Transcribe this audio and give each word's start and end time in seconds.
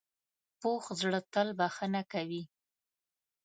پوخ 0.59 0.83
زړه 1.01 1.19
تل 1.33 1.47
بښنه 1.59 2.01
کوي 2.13 2.43